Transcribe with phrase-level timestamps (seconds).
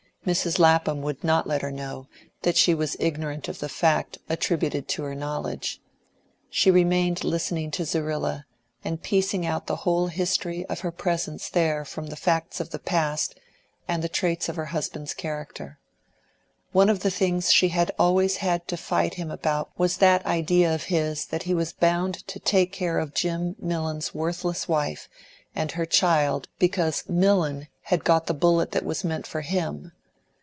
[0.23, 0.59] Mrs.
[0.59, 2.05] Lapham would not let her know
[2.43, 5.81] that she was ignorant of the fact attributed to her knowledge.
[6.47, 8.45] She remained listening to Zerrilla,
[8.83, 12.77] and piecing out the whole history of her presence there from the facts of the
[12.77, 13.33] past,
[13.87, 15.79] and the traits of her husband's character.
[16.71, 20.71] One of the things she had always had to fight him about was that idea
[20.75, 25.09] of his that he was bound to take care of Jim Millon's worthless wife
[25.55, 29.93] and her child because Millon had got the bullet that was meant for him.